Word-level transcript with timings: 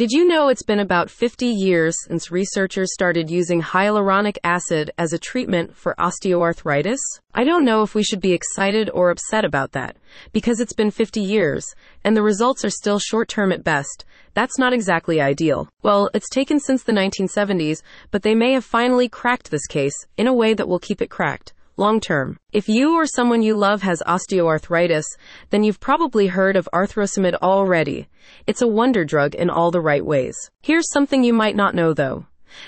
Did 0.00 0.12
you 0.12 0.26
know 0.26 0.48
it's 0.48 0.62
been 0.62 0.80
about 0.80 1.10
50 1.10 1.44
years 1.44 1.94
since 2.08 2.30
researchers 2.30 2.90
started 2.94 3.28
using 3.28 3.60
hyaluronic 3.60 4.38
acid 4.42 4.90
as 4.96 5.12
a 5.12 5.18
treatment 5.18 5.76
for 5.76 5.94
osteoarthritis? 5.98 6.96
I 7.34 7.44
don't 7.44 7.66
know 7.66 7.82
if 7.82 7.94
we 7.94 8.02
should 8.02 8.22
be 8.22 8.32
excited 8.32 8.88
or 8.94 9.10
upset 9.10 9.44
about 9.44 9.72
that, 9.72 9.98
because 10.32 10.58
it's 10.58 10.72
been 10.72 10.90
50 10.90 11.20
years, 11.20 11.66
and 12.02 12.16
the 12.16 12.22
results 12.22 12.64
are 12.64 12.70
still 12.70 12.98
short 12.98 13.28
term 13.28 13.52
at 13.52 13.62
best. 13.62 14.06
That's 14.32 14.58
not 14.58 14.72
exactly 14.72 15.20
ideal. 15.20 15.68
Well, 15.82 16.08
it's 16.14 16.30
taken 16.30 16.60
since 16.60 16.82
the 16.82 16.92
1970s, 16.92 17.82
but 18.10 18.22
they 18.22 18.34
may 18.34 18.54
have 18.54 18.64
finally 18.64 19.06
cracked 19.06 19.50
this 19.50 19.66
case 19.66 20.06
in 20.16 20.26
a 20.26 20.32
way 20.32 20.54
that 20.54 20.66
will 20.66 20.78
keep 20.78 21.02
it 21.02 21.10
cracked 21.10 21.52
long 21.80 21.98
term. 21.98 22.36
If 22.52 22.68
you 22.68 22.94
or 22.94 23.06
someone 23.06 23.42
you 23.42 23.56
love 23.56 23.82
has 23.82 24.02
osteoarthritis, 24.06 25.06
then 25.48 25.64
you've 25.64 25.80
probably 25.80 26.28
heard 26.28 26.54
of 26.54 26.68
arthrosamid 26.72 27.34
already. 27.42 28.08
It's 28.46 28.62
a 28.62 28.68
wonder 28.68 29.04
drug 29.04 29.34
in 29.34 29.50
all 29.50 29.72
the 29.72 29.80
right 29.80 30.04
ways. 30.04 30.36
Here's 30.62 30.92
something 30.92 31.24
you 31.24 31.32
might 31.32 31.56
not 31.56 31.74
know 31.74 31.92
though. 31.92 32.26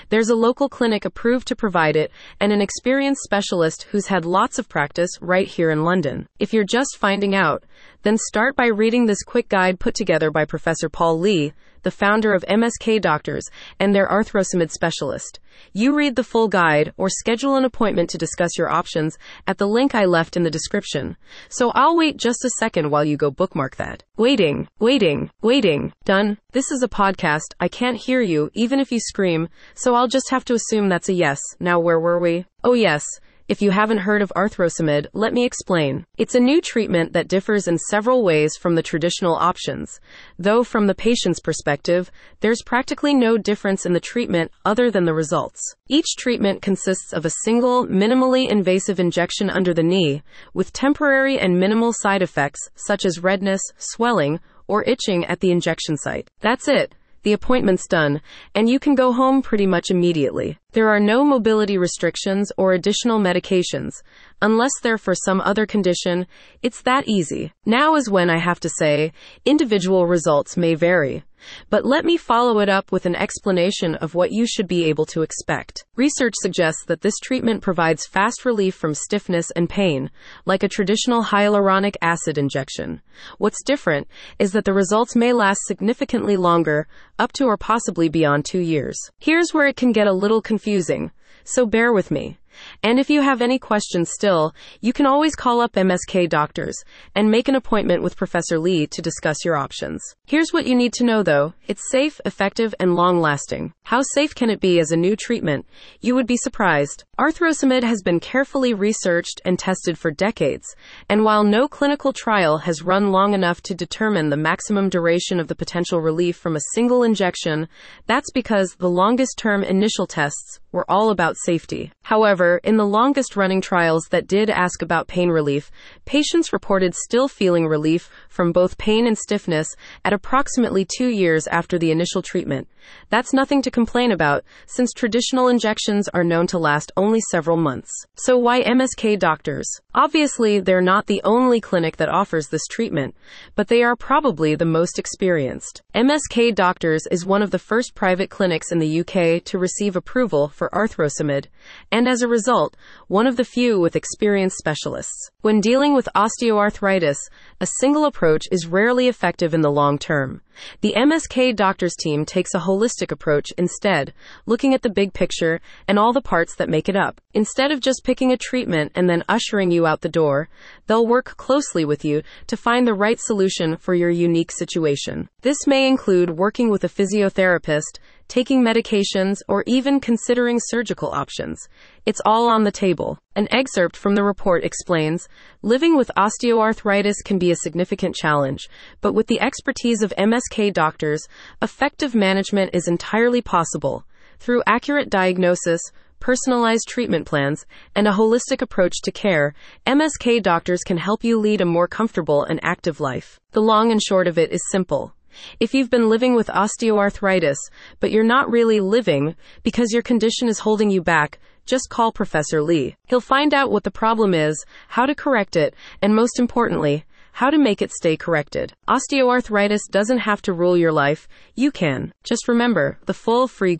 There's 0.09 0.29
a 0.29 0.35
local 0.35 0.69
clinic 0.69 1.05
approved 1.05 1.47
to 1.49 1.55
provide 1.55 1.95
it 1.95 2.11
and 2.39 2.51
an 2.51 2.61
experienced 2.61 3.21
specialist 3.23 3.83
who's 3.91 4.07
had 4.07 4.25
lots 4.25 4.57
of 4.57 4.69
practice 4.69 5.11
right 5.21 5.47
here 5.47 5.69
in 5.69 5.83
London. 5.83 6.27
If 6.39 6.53
you're 6.53 6.63
just 6.63 6.97
finding 6.97 7.35
out, 7.35 7.63
then 8.03 8.17
start 8.17 8.55
by 8.55 8.67
reading 8.67 9.05
this 9.05 9.23
quick 9.23 9.49
guide 9.49 9.79
put 9.79 9.93
together 9.93 10.31
by 10.31 10.45
Professor 10.45 10.89
Paul 10.89 11.19
Lee, 11.19 11.53
the 11.83 11.91
founder 11.91 12.33
of 12.33 12.43
MSK 12.49 12.99
Doctors 13.01 13.45
and 13.79 13.93
their 13.93 14.07
arthrosamid 14.07 14.71
specialist. 14.71 15.39
You 15.71 15.95
read 15.95 16.15
the 16.15 16.23
full 16.23 16.47
guide 16.47 16.93
or 16.97 17.09
schedule 17.09 17.55
an 17.55 17.65
appointment 17.65 18.09
to 18.09 18.17
discuss 18.17 18.57
your 18.57 18.69
options 18.69 19.17
at 19.47 19.57
the 19.57 19.67
link 19.67 19.93
I 19.93 20.05
left 20.05 20.35
in 20.35 20.43
the 20.43 20.49
description. 20.49 21.15
So 21.49 21.71
I'll 21.75 21.95
wait 21.95 22.17
just 22.17 22.43
a 22.45 22.49
second 22.57 22.89
while 22.89 23.05
you 23.05 23.17
go 23.17 23.31
bookmark 23.31 23.75
that. 23.75 24.03
Waiting, 24.17 24.67
waiting, 24.79 25.29
waiting. 25.41 25.93
Done. 26.05 26.37
This 26.51 26.71
is 26.71 26.83
a 26.83 26.87
podcast. 26.87 27.53
I 27.59 27.67
can't 27.67 27.97
hear 27.97 28.21
you 28.21 28.49
even 28.53 28.79
if 28.79 28.91
you 28.91 28.99
scream, 28.99 29.49
so 29.75 29.95
I'll 29.95 30.07
just 30.07 30.29
have 30.31 30.45
to 30.45 30.53
assume 30.53 30.89
that's 30.89 31.09
a 31.09 31.13
yes. 31.13 31.39
Now 31.59 31.79
where 31.79 31.99
were 31.99 32.19
we? 32.19 32.45
Oh 32.63 32.73
yes. 32.73 33.05
If 33.49 33.61
you 33.61 33.71
haven't 33.71 33.97
heard 33.97 34.21
of 34.21 34.31
arthrosamid, 34.37 35.07
let 35.11 35.33
me 35.33 35.43
explain. 35.43 36.05
It's 36.17 36.33
a 36.33 36.39
new 36.39 36.61
treatment 36.61 37.11
that 37.11 37.27
differs 37.27 37.67
in 37.67 37.77
several 37.77 38.23
ways 38.23 38.55
from 38.55 38.75
the 38.75 38.81
traditional 38.81 39.35
options. 39.35 39.99
Though 40.39 40.63
from 40.63 40.87
the 40.87 40.95
patient's 40.95 41.41
perspective, 41.41 42.09
there's 42.39 42.61
practically 42.61 43.13
no 43.13 43.37
difference 43.37 43.85
in 43.85 43.91
the 43.91 43.99
treatment 43.99 44.51
other 44.63 44.89
than 44.89 45.03
the 45.03 45.13
results. 45.13 45.59
Each 45.89 46.15
treatment 46.17 46.61
consists 46.61 47.11
of 47.11 47.25
a 47.25 47.33
single, 47.43 47.85
minimally 47.85 48.47
invasive 48.47 48.97
injection 48.97 49.49
under 49.49 49.73
the 49.73 49.83
knee, 49.83 50.23
with 50.53 50.71
temporary 50.71 51.37
and 51.37 51.59
minimal 51.59 51.91
side 51.91 52.21
effects 52.21 52.69
such 52.75 53.03
as 53.03 53.19
redness, 53.19 53.61
swelling, 53.75 54.39
or 54.69 54.85
itching 54.85 55.25
at 55.25 55.41
the 55.41 55.51
injection 55.51 55.97
site. 55.97 56.29
That's 56.39 56.69
it 56.69 56.95
the 57.23 57.33
appointment's 57.33 57.87
done, 57.87 58.21
and 58.53 58.69
you 58.69 58.79
can 58.79 58.95
go 58.95 59.11
home 59.11 59.41
pretty 59.41 59.65
much 59.65 59.89
immediately. 59.89 60.57
There 60.71 60.89
are 60.89 60.99
no 60.99 61.23
mobility 61.23 61.77
restrictions 61.77 62.51
or 62.57 62.73
additional 62.73 63.19
medications. 63.19 64.01
Unless 64.41 64.71
they're 64.81 64.97
for 64.97 65.15
some 65.15 65.41
other 65.41 65.65
condition, 65.65 66.27
it's 66.61 66.81
that 66.83 67.07
easy. 67.07 67.53
Now 67.65 67.95
is 67.95 68.09
when 68.09 68.29
I 68.29 68.39
have 68.39 68.59
to 68.61 68.69
say, 68.69 69.13
individual 69.45 70.05
results 70.05 70.57
may 70.57 70.75
vary. 70.75 71.23
But 71.69 71.85
let 71.85 72.05
me 72.05 72.17
follow 72.17 72.59
it 72.59 72.69
up 72.69 72.91
with 72.91 73.05
an 73.05 73.15
explanation 73.15 73.95
of 73.95 74.15
what 74.15 74.31
you 74.31 74.45
should 74.45 74.67
be 74.67 74.85
able 74.85 75.05
to 75.07 75.21
expect. 75.21 75.83
Research 75.95 76.33
suggests 76.41 76.85
that 76.85 77.01
this 77.01 77.19
treatment 77.23 77.61
provides 77.61 78.05
fast 78.05 78.45
relief 78.45 78.75
from 78.75 78.93
stiffness 78.93 79.51
and 79.51 79.69
pain, 79.69 80.09
like 80.45 80.63
a 80.63 80.69
traditional 80.69 81.23
hyaluronic 81.23 81.95
acid 82.01 82.37
injection. 82.37 83.01
What's 83.37 83.63
different 83.63 84.07
is 84.39 84.51
that 84.53 84.65
the 84.65 84.73
results 84.73 85.15
may 85.15 85.33
last 85.33 85.59
significantly 85.65 86.37
longer, 86.37 86.87
up 87.19 87.31
to 87.33 87.45
or 87.45 87.57
possibly 87.57 88.09
beyond 88.09 88.45
two 88.45 88.59
years. 88.59 88.97
Here's 89.19 89.53
where 89.53 89.67
it 89.67 89.77
can 89.77 89.91
get 89.91 90.07
a 90.07 90.13
little 90.13 90.41
confusing, 90.41 91.11
so 91.43 91.65
bear 91.65 91.91
with 91.91 92.11
me. 92.11 92.37
And 92.81 92.99
if 92.99 93.09
you 93.09 93.21
have 93.21 93.41
any 93.41 93.59
questions 93.59 94.11
still, 94.11 94.53
you 94.81 94.93
can 94.93 95.05
always 95.05 95.35
call 95.35 95.61
up 95.61 95.73
MSK 95.73 96.29
Doctors 96.29 96.75
and 97.15 97.31
make 97.31 97.47
an 97.47 97.55
appointment 97.55 98.03
with 98.03 98.17
Professor 98.17 98.59
Lee 98.59 98.87
to 98.87 99.01
discuss 99.01 99.45
your 99.45 99.55
options. 99.55 100.01
Here's 100.25 100.51
what 100.51 100.65
you 100.65 100.75
need 100.75 100.93
to 100.93 101.03
know 101.03 101.23
though 101.23 101.53
it's 101.67 101.89
safe, 101.89 102.19
effective, 102.25 102.75
and 102.79 102.95
long 102.95 103.19
lasting. 103.19 103.73
How 103.83 104.01
safe 104.13 104.35
can 104.35 104.49
it 104.49 104.59
be 104.59 104.79
as 104.79 104.91
a 104.91 104.97
new 104.97 105.15
treatment? 105.15 105.65
You 106.01 106.15
would 106.15 106.27
be 106.27 106.37
surprised. 106.37 107.03
Arthrosamid 107.19 107.83
has 107.83 108.01
been 108.01 108.19
carefully 108.19 108.73
researched 108.73 109.41
and 109.45 109.57
tested 109.59 109.97
for 109.97 110.11
decades, 110.11 110.65
and 111.09 111.23
while 111.23 111.43
no 111.43 111.67
clinical 111.67 112.11
trial 112.11 112.57
has 112.59 112.81
run 112.81 113.11
long 113.11 113.33
enough 113.33 113.61
to 113.61 113.75
determine 113.75 114.29
the 114.29 114.37
maximum 114.37 114.89
duration 114.89 115.39
of 115.39 115.47
the 115.47 115.55
potential 115.55 116.01
relief 116.01 116.35
from 116.35 116.55
a 116.55 116.73
single 116.73 117.03
injection, 117.03 117.67
that's 118.07 118.31
because 118.31 118.75
the 118.79 118.89
longest 118.89 119.37
term 119.37 119.63
initial 119.63 120.07
tests 120.07 120.59
were 120.71 120.89
all 120.89 121.11
about 121.11 121.37
safety. 121.37 121.91
However, 122.03 122.42
in 122.63 122.77
the 122.77 122.85
longest 122.85 123.35
running 123.35 123.61
trials 123.61 124.07
that 124.09 124.27
did 124.27 124.49
ask 124.49 124.81
about 124.81 125.07
pain 125.07 125.29
relief, 125.29 125.71
patients 126.05 126.53
reported 126.53 126.93
still 126.95 127.27
feeling 127.27 127.67
relief 127.67 128.09
from 128.29 128.51
both 128.51 128.77
pain 128.77 129.07
and 129.07 129.17
stiffness 129.17 129.67
at 130.05 130.13
approximately 130.13 130.85
two 130.85 131.07
years 131.07 131.47
after 131.47 131.77
the 131.77 131.91
initial 131.91 132.21
treatment. 132.21 132.67
That's 133.09 133.33
nothing 133.33 133.61
to 133.63 133.71
complain 133.71 134.11
about, 134.11 134.43
since 134.65 134.91
traditional 134.91 135.47
injections 135.47 136.07
are 136.09 136.23
known 136.23 136.47
to 136.47 136.57
last 136.57 136.91
only 136.97 137.21
several 137.31 137.57
months. 137.57 137.91
So 138.15 138.37
why 138.37 138.63
MSK 138.63 139.19
doctors? 139.19 139.67
Obviously, 139.95 140.59
they're 140.59 140.81
not 140.81 141.07
the 141.07 141.21
only 141.23 141.61
clinic 141.61 141.97
that 141.97 142.09
offers 142.09 142.47
this 142.47 142.65
treatment, 142.67 143.15
but 143.55 143.67
they 143.67 143.83
are 143.83 143.95
probably 143.95 144.55
the 144.55 144.65
most 144.65 144.97
experienced. 144.97 145.81
MSK 145.95 146.55
Doctors 146.55 147.03
is 147.11 147.25
one 147.25 147.41
of 147.41 147.51
the 147.51 147.59
first 147.59 147.93
private 147.93 148.29
clinics 148.29 148.71
in 148.71 148.79
the 148.79 148.99
UK 149.01 149.43
to 149.45 149.57
receive 149.59 149.95
approval 149.95 150.47
for 150.47 150.69
arthrosamid, 150.73 151.45
and 151.91 152.07
as 152.07 152.21
a 152.21 152.27
result, 152.27 152.75
one 153.07 153.27
of 153.27 153.37
the 153.37 153.45
few 153.45 153.79
with 153.79 153.95
experienced 153.95 154.57
specialists. 154.57 155.29
When 155.41 155.61
dealing 155.61 155.93
with 155.93 156.09
osteoarthritis, 156.15 157.17
a 157.61 157.67
single 157.79 158.05
approach 158.05 158.45
is 158.51 158.65
rarely 158.65 159.07
effective 159.07 159.53
in 159.53 159.61
the 159.61 159.71
long 159.71 159.97
term. 159.97 160.41
The 160.81 160.93
MSK 160.95 161.55
doctors 161.55 161.95
team 161.95 162.25
takes 162.25 162.53
a 162.53 162.59
holistic 162.59 162.72
approach 163.11 163.51
instead, 163.57 164.13
looking 164.45 164.73
at 164.73 164.81
the 164.81 164.89
big 164.89 165.13
picture 165.13 165.61
and 165.87 165.99
all 165.99 166.13
the 166.13 166.21
parts 166.21 166.55
that 166.55 166.69
make 166.69 166.89
it 166.89 166.95
up. 166.95 167.21
Instead 167.33 167.71
of 167.71 167.79
just 167.79 168.03
picking 168.03 168.31
a 168.31 168.37
treatment 168.37 168.91
and 168.95 169.09
then 169.09 169.23
ushering 169.29 169.71
you 169.71 169.85
out 169.85 170.01
the 170.01 170.09
door, 170.09 170.49
they'll 170.87 171.07
work 171.07 171.37
closely 171.37 171.85
with 171.85 172.03
you 172.03 172.21
to 172.47 172.57
find 172.57 172.87
the 172.87 172.93
right 172.93 173.19
solution 173.19 173.77
for 173.77 173.93
your 173.93 174.09
unique 174.09 174.51
situation. 174.51 175.29
This 175.41 175.67
may 175.67 175.87
include 175.87 176.37
working 176.37 176.69
with 176.69 176.83
a 176.83 176.89
physiotherapist, 176.89 177.99
taking 178.27 178.63
medications, 178.63 179.37
or 179.47 179.63
even 179.67 179.99
considering 179.99 180.59
surgical 180.59 181.11
options. 181.11 181.67
It's 182.05 182.21
all 182.25 182.47
on 182.47 182.63
the 182.63 182.71
table. 182.71 183.17
An 183.35 183.47
excerpt 183.51 183.95
from 183.95 184.15
the 184.15 184.23
report 184.23 184.63
explains 184.63 185.27
living 185.61 185.95
with 185.97 186.11
osteoarthritis 186.17 187.23
can 187.23 187.39
be 187.39 187.51
a 187.51 187.55
significant 187.55 188.15
challenge, 188.15 188.69
but 189.01 189.13
with 189.13 189.27
the 189.27 189.41
expertise 189.41 190.01
of 190.01 190.13
MSK 190.17 190.73
doctors, 190.73 191.27
effective 191.61 192.15
management 192.15 192.71
is 192.73 192.87
entirely 192.87 193.41
possible. 193.41 194.05
Through 194.39 194.63
accurate 194.67 195.09
diagnosis, 195.09 195.81
personalized 196.19 196.87
treatment 196.87 197.25
plans, 197.25 197.65
and 197.95 198.07
a 198.07 198.13
holistic 198.13 198.61
approach 198.61 199.01
to 199.03 199.11
care, 199.11 199.53
MSK 199.85 200.41
doctors 200.41 200.81
can 200.81 200.95
help 200.95 201.21
you 201.21 201.37
lead 201.37 201.59
a 201.59 201.65
more 201.65 201.87
comfortable 201.87 202.43
and 202.45 202.61
active 202.63 203.01
life. 203.01 203.39
The 203.51 203.61
long 203.61 203.91
and 203.91 204.01
short 204.01 204.27
of 204.27 204.37
it 204.37 204.51
is 204.51 204.61
simple. 204.71 205.13
If 205.59 205.73
you've 205.73 205.89
been 205.89 206.09
living 206.09 206.35
with 206.35 206.47
osteoarthritis, 206.47 207.57
but 207.99 208.11
you're 208.11 208.23
not 208.23 208.51
really 208.51 208.79
living 208.79 209.35
because 209.63 209.91
your 209.91 210.01
condition 210.01 210.47
is 210.47 210.59
holding 210.59 210.89
you 210.89 211.01
back, 211.01 211.39
just 211.65 211.89
call 211.89 212.11
Professor 212.11 212.61
Lee. 212.61 212.95
He'll 213.07 213.21
find 213.21 213.53
out 213.53 213.71
what 213.71 213.83
the 213.83 213.91
problem 213.91 214.33
is, 214.33 214.63
how 214.89 215.05
to 215.05 215.15
correct 215.15 215.55
it, 215.55 215.73
and 216.01 216.15
most 216.15 216.39
importantly, 216.39 217.05
how 217.33 217.49
to 217.49 217.57
make 217.57 217.81
it 217.81 217.91
stay 217.91 218.15
corrected. 218.15 218.73
Osteoarthritis 218.87 219.89
doesn't 219.89 220.19
have 220.19 220.41
to 220.43 220.53
rule 220.53 220.77
your 220.77 220.91
life. 220.91 221.27
You 221.55 221.71
can. 221.71 222.13
Just 222.23 222.47
remember 222.47 222.99
the 223.05 223.13
full 223.13 223.47
free 223.47 223.75